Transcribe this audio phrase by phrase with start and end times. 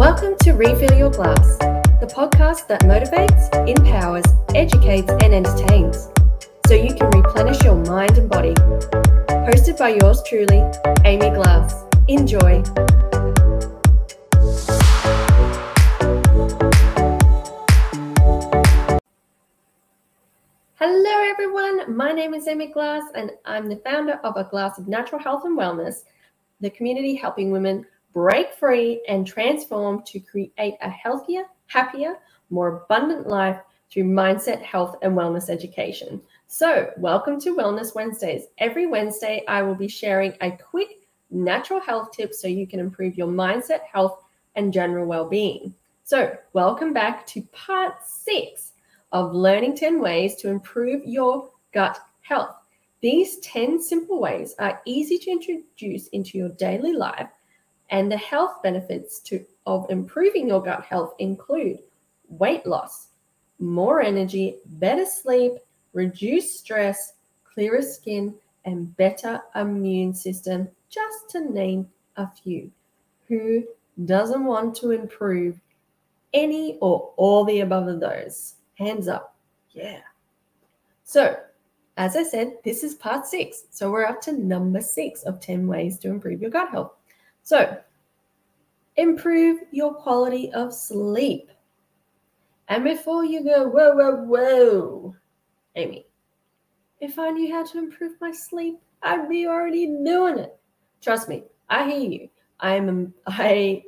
[0.00, 6.08] Welcome to Refill Your Glass, the podcast that motivates, empowers, educates, and entertains
[6.66, 8.54] so you can replenish your mind and body.
[9.44, 10.64] Hosted by yours truly,
[11.04, 11.84] Amy Glass.
[12.08, 12.62] Enjoy.
[20.76, 21.94] Hello, everyone.
[21.94, 25.44] My name is Amy Glass, and I'm the founder of A Glass of Natural Health
[25.44, 26.04] and Wellness,
[26.62, 32.16] the community helping women break free and transform to create a healthier, happier,
[32.50, 33.58] more abundant life
[33.90, 36.20] through mindset, health, and wellness education.
[36.46, 38.46] So, welcome to Wellness Wednesdays.
[38.58, 41.00] Every Wednesday, I will be sharing a quick
[41.30, 44.24] natural health tip so you can improve your mindset, health,
[44.56, 45.74] and general well being.
[46.04, 48.72] So, welcome back to part six
[49.12, 52.56] of learning 10 ways to improve your gut health.
[53.00, 57.28] These 10 simple ways are easy to introduce into your daily life,
[57.90, 61.80] and the health benefits to, of improving your gut health include
[62.28, 63.08] weight loss,
[63.58, 65.52] more energy, better sleep,
[65.92, 72.70] reduced stress, clearer skin, and better immune system, just to name a few.
[73.28, 73.64] Who
[74.04, 75.60] doesn't want to improve
[76.32, 78.54] any or all the above of those?
[78.74, 79.34] Hands up.
[79.72, 80.00] Yeah.
[81.02, 81.36] So,
[81.96, 83.64] as I said, this is part six.
[83.70, 86.92] So, we're up to number six of 10 ways to improve your gut health.
[87.42, 87.78] So,
[88.96, 91.50] improve your quality of sleep.
[92.68, 95.16] And before you go, whoa, whoa, whoa,
[95.74, 96.06] Amy,
[97.00, 100.56] if I knew how to improve my sleep, I'd be already doing it.
[101.00, 102.28] Trust me, I hear you.
[102.60, 103.82] I'm I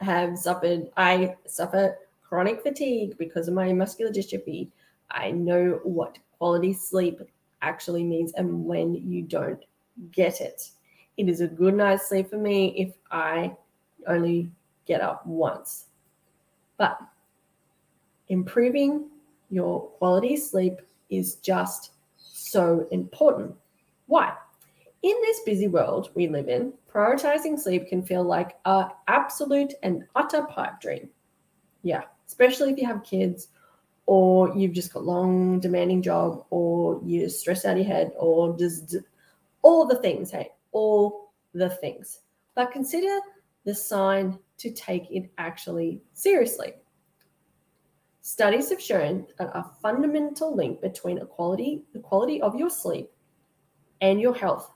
[0.00, 4.70] have suffered, I suffer chronic fatigue because of my muscular dystrophy,
[5.10, 7.20] I know what quality sleep
[7.62, 9.64] actually means and when you don't
[10.12, 10.70] get it.
[11.18, 13.56] It is a good night's sleep for me if I
[14.06, 14.50] only
[14.86, 15.86] get up once.
[16.76, 16.96] But
[18.28, 19.08] improving
[19.50, 20.80] your quality sleep
[21.10, 23.54] is just so important.
[24.06, 24.32] Why?
[25.02, 30.04] In this busy world we live in, prioritizing sleep can feel like a absolute and
[30.14, 31.08] utter pipe dream.
[31.82, 33.48] Yeah, especially if you have kids
[34.06, 38.12] or you've just got a long demanding job or you're stressed out of your head
[38.16, 38.96] or just
[39.62, 42.20] all the things hey all the things
[42.54, 43.20] but consider
[43.64, 46.72] the sign to take it actually seriously
[48.20, 53.10] studies have shown that a fundamental link between equality the quality of your sleep
[54.00, 54.72] and your health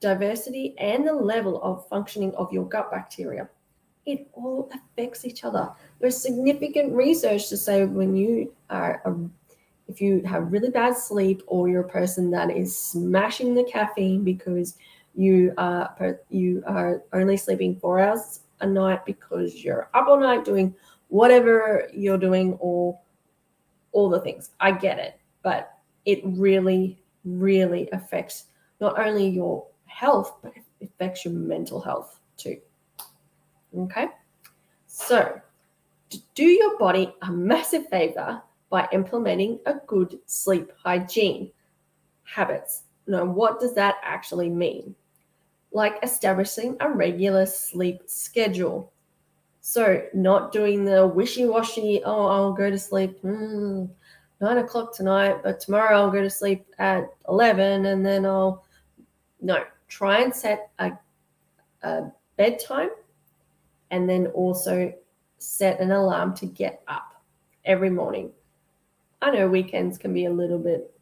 [0.00, 3.48] diversity and the level of functioning of your gut bacteria
[4.08, 5.70] it all affects each other.
[6.00, 9.14] There's significant research to say when you are, a,
[9.86, 14.24] if you have really bad sleep or you're a person that is smashing the caffeine
[14.24, 14.76] because
[15.18, 20.44] you are you are only sleeping four hours a night because you're up all night
[20.44, 20.72] doing
[21.08, 22.96] whatever you're doing or
[23.90, 24.50] all the things.
[24.60, 25.74] I get it, but
[26.04, 28.44] it really, really affects
[28.80, 32.58] not only your health, but it affects your mental health too.
[33.76, 34.06] Okay.
[34.86, 35.40] So,
[36.36, 38.40] do your body a massive favor
[38.70, 41.50] by implementing a good sleep hygiene
[42.22, 42.84] habits.
[43.08, 44.94] Now, what does that actually mean?
[45.72, 48.92] Like establishing a regular sleep schedule.
[49.60, 53.88] So, not doing the wishy washy, oh, I'll go to sleep mm,
[54.40, 58.64] nine o'clock tonight, but tomorrow I'll go to sleep at 11 and then I'll.
[59.40, 60.92] No, try and set a,
[61.82, 62.90] a bedtime
[63.90, 64.92] and then also
[65.38, 67.22] set an alarm to get up
[67.64, 68.30] every morning.
[69.20, 70.92] I know weekends can be a little bit,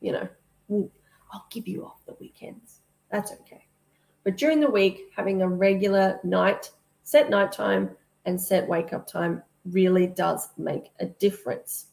[0.00, 0.28] you know,
[1.32, 2.80] I'll give you off the weekends.
[3.10, 3.67] That's okay.
[4.24, 6.70] But during the week, having a regular night,
[7.02, 7.90] set night time
[8.24, 11.86] and set wake up time really does make a difference.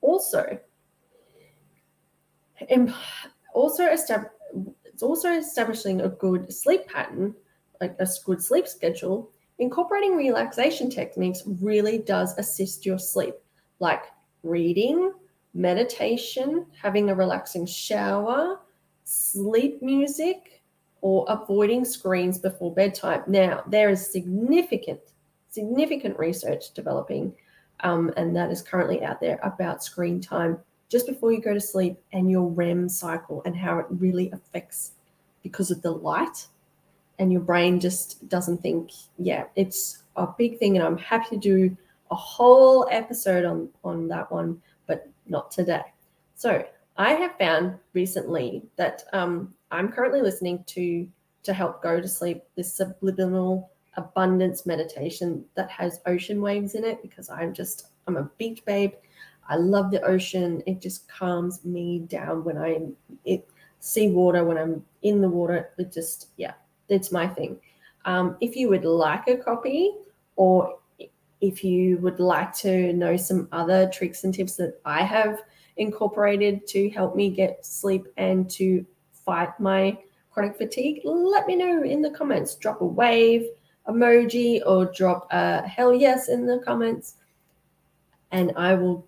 [0.00, 0.58] Also,
[3.54, 7.34] also it's also establishing a good sleep pattern
[7.80, 13.34] like a good sleep schedule, incorporating relaxation techniques really does assist your sleep,
[13.80, 14.04] like
[14.42, 15.12] reading,
[15.54, 18.60] meditation, having a relaxing shower,
[19.04, 20.55] sleep music,
[21.00, 23.22] or avoiding screens before bedtime.
[23.26, 25.00] Now, there is significant,
[25.48, 27.32] significant research developing,
[27.80, 30.58] um, and that is currently out there about screen time
[30.88, 34.92] just before you go to sleep and your REM cycle and how it really affects
[35.42, 36.46] because of the light
[37.18, 40.76] and your brain just doesn't think, yeah, it's a big thing.
[40.76, 41.76] And I'm happy to do
[42.10, 45.82] a whole episode on, on that one, but not today.
[46.36, 46.64] So
[46.96, 51.08] I have found recently that um, I'm currently listening to
[51.42, 57.00] to help go to sleep this subliminal abundance meditation that has ocean waves in it
[57.02, 58.92] because I'm just I'm a beach babe.
[59.48, 60.62] I love the ocean.
[60.66, 63.48] It just calms me down when I'm it
[63.80, 65.70] sea water when I'm in the water.
[65.78, 66.54] It just yeah,
[66.88, 67.60] it's my thing.
[68.04, 69.92] Um, if you would like a copy
[70.36, 70.78] or
[71.40, 75.42] if you would like to know some other tricks and tips that I have
[75.76, 78.86] incorporated to help me get sleep and to
[79.26, 79.98] fight my
[80.30, 82.54] chronic fatigue, let me know in the comments.
[82.54, 83.48] Drop a wave
[83.86, 87.16] emoji or drop a hell yes in the comments,
[88.32, 89.06] and I will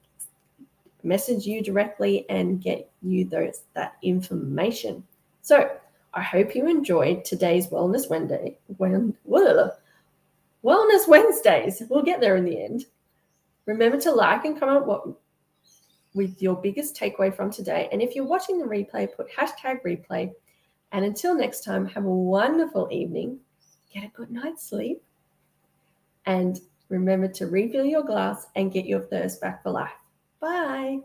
[1.02, 5.02] message you directly and get you those that information.
[5.42, 5.70] So
[6.14, 8.58] I hope you enjoyed today's Wellness Wednesday.
[8.76, 11.82] When, Wellness Wednesdays.
[11.88, 12.86] We'll get there in the end.
[13.66, 15.06] Remember to like and comment what
[16.18, 17.88] with your biggest takeaway from today.
[17.92, 20.32] And if you're watching the replay, put hashtag replay.
[20.90, 23.38] And until next time, have a wonderful evening.
[23.94, 25.00] Get a good night's sleep.
[26.26, 29.92] And remember to refill your glass and get your thirst back for life.
[30.40, 30.98] Bye.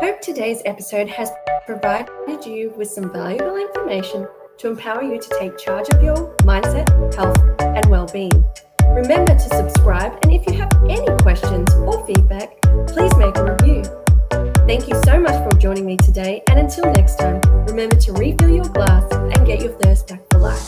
[0.00, 1.32] Hope today's episode has
[1.66, 4.28] provided you with some valuable information
[4.58, 8.44] to empower you to take charge of your mindset, health, and well being.
[8.94, 13.82] Remember to subscribe, and if you have any questions or feedback, please make a review.
[14.66, 18.50] Thank you so much for joining me today, and until next time, remember to refill
[18.50, 20.66] your glass and get your thirst back for life.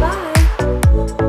[0.00, 1.26] Bye.